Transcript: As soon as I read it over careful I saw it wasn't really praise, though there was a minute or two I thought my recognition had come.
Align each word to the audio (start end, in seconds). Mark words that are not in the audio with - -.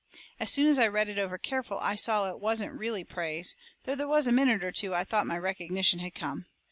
As 0.39 0.49
soon 0.49 0.65
as 0.67 0.79
I 0.79 0.87
read 0.87 1.09
it 1.09 1.19
over 1.19 1.37
careful 1.37 1.77
I 1.77 1.95
saw 1.95 2.27
it 2.27 2.39
wasn't 2.39 2.73
really 2.73 3.03
praise, 3.03 3.53
though 3.83 3.93
there 3.93 4.07
was 4.07 4.25
a 4.25 4.31
minute 4.31 4.63
or 4.63 4.71
two 4.71 4.95
I 4.95 5.03
thought 5.03 5.27
my 5.27 5.37
recognition 5.37 5.99
had 5.99 6.15
come. 6.15 6.47